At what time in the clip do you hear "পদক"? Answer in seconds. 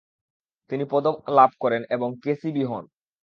0.91-1.15